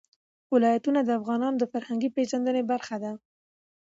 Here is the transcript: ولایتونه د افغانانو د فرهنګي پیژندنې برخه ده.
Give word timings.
ولایتونه 0.53 0.99
د 1.03 1.09
افغانانو 1.19 1.59
د 1.59 1.63
فرهنګي 1.71 2.09
پیژندنې 2.17 2.63
برخه 2.71 2.95
ده. 3.03 3.11